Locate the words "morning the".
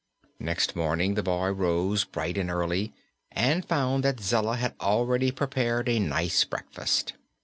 0.75-1.21